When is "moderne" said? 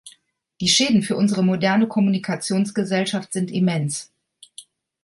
1.43-1.87